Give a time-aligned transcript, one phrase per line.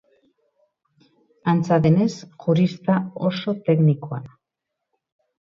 [1.53, 2.07] Antza denez,
[2.47, 2.97] jurista
[3.31, 4.35] oso teknikoa da.